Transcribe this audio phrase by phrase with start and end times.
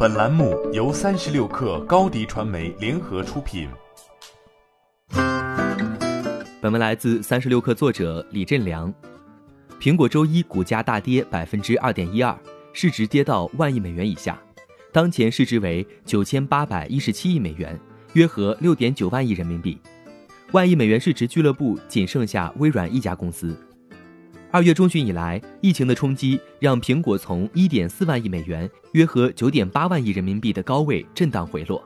[0.00, 3.68] 本栏目由三十六氪高低传媒联合出品。
[6.60, 8.94] 本文来自三十六氪作者李振良。
[9.80, 12.32] 苹果周一股价大跌百分之二点一二，
[12.72, 14.40] 市值跌到万亿美元以下，
[14.92, 17.76] 当前市值为九千八百一十七亿美元，
[18.12, 19.76] 约合六点九万亿人民币。
[20.52, 23.52] 万亿美元市值俱乐部仅剩下微软一家公司。
[24.50, 31.84] 二月中旬以来，疫情的冲击让苹果从一点四万亿美元（约合九点八万亿人民币）的高位震荡回落。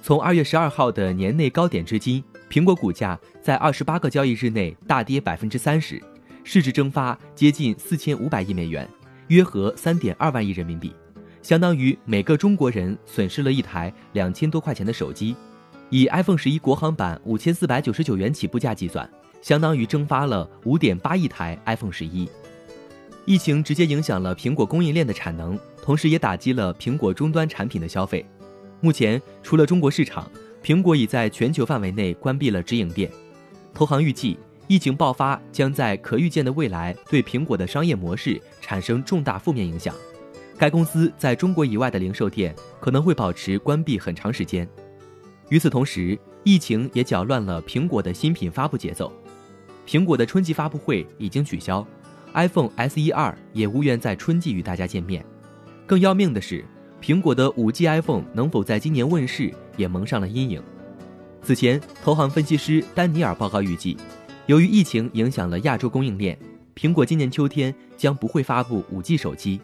[0.00, 6.02] 从二月十二号的年内高点至今，苹果股价在二十八个交易日内大跌百分之三十，
[6.44, 8.88] 市值蒸发接近四千五百亿美元
[9.28, 10.94] （约合三点二万亿人民币），
[11.42, 15.36] 相当于每个中国人损失了一台两千多块钱的手机。
[15.90, 19.06] 以 iPhone 十一国行版五千四百九十九元起步价计算。
[19.42, 22.26] 相当于蒸发了五点八亿台 iPhone 十一。
[23.26, 28.24] 疫情直接影响了苹果供应链的产能，同时也打击了苹果终端产品的消费。
[28.80, 30.28] 目前，除了中国市场，
[30.60, 33.08] 苹果已在全球范围内关闭了直营店。
[33.72, 34.36] 投行预计，
[34.66, 39.94] 疫情爆发将在可预见的未来对苹果的商业模式产生重大负面影响。
[40.58, 44.68] 该公司在中国以外的零售店可能会保持关闭很长时间。
[45.48, 49.12] 与此同时，疫情也搅乱了苹果的新品发布节奏。
[49.86, 51.86] 苹果的春季发布会已经取消
[52.34, 55.24] ，iPhone SE 二也无缘在春季与大家见面。
[55.86, 56.64] 更要命的是，
[57.00, 60.62] 苹果的五 G iPhone 能否在今年问世也蒙上了阴影。
[61.42, 63.96] 此前，投行分析师丹尼尔报告预计，
[64.46, 66.38] 由于疫情影响了亚洲供应链，
[66.76, 69.60] 苹果今年秋天将不会发布五 G 手机。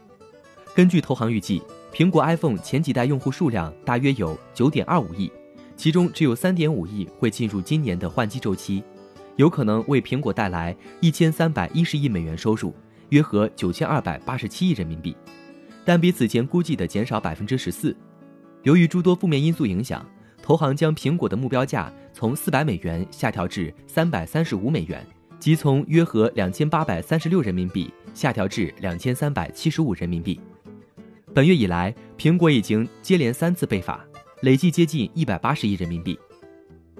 [0.74, 5.30] 根据投行预计，苹果 iPhone 前几代用户数量大约有九点二五亿，
[5.76, 8.82] 其中只有三点五亿会进入今年的换机周期。
[9.38, 12.74] 有可能为苹果带来一千三百一十亿美元收入，
[13.10, 15.16] 约合九千二百八十七亿人民币，
[15.84, 17.96] 但比此前估计的减少百分之十四。
[18.64, 20.04] 由于诸多负面因素影响，
[20.42, 25.06] 投行将苹果的目标价从四百美元下调至三百三十五美元，
[25.38, 30.40] 即从约合两千八百三十六人民币下调至两千三百七十五人民币。
[31.32, 34.04] 本月以来，苹果已经接连三次被罚，
[34.40, 36.18] 累计接近一百八十亿人民币。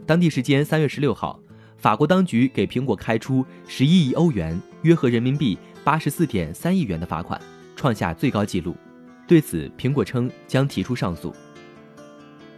[0.06, 1.37] 当地时间三月十六号。
[1.78, 7.41] 法国当局给苹果开出十一亿欧元（约合人民币八十四点三亿元）的罚款，
[7.77, 8.77] 创下最高纪录。
[9.28, 11.33] 对此，苹果称将提出上诉。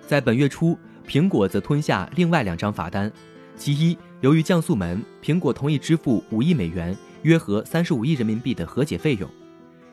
[0.07, 3.13] 在本月初，苹果则吞下另外两张罚单：
[3.57, 9.29] 其一，由于降速门，苹果同意支付五亿美元（约合三十五亿人民币）的和解费用；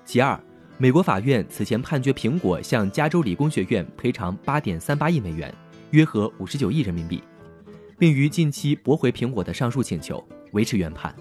[0.06, 0.40] 其二，
[0.78, 5.54] 美国法院此前判决苹果向加州理工学院赔偿八点三八亿美元
[5.92, 7.22] （约合五十九亿人民币）。
[7.97, 11.16] 并于近期驳回苹果的上述请求，维持原判。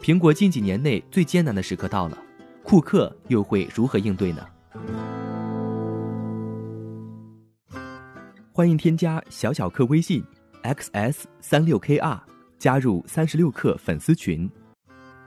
[0.00, 2.16] 苹果近几年内最艰难的时刻到了，
[2.62, 4.46] 库克又会如何应对呢？
[8.52, 10.24] 欢迎添加小小客微信
[10.62, 12.18] xs 三六 kr，
[12.58, 14.50] 加入三十六课粉丝群。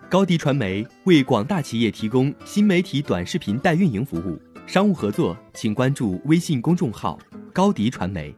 [0.09, 7.19] 高迪传媒为广大企业提供新媒体短视频代运营服务，商务合作请关注微信公众号
[7.53, 8.35] 高迪传媒。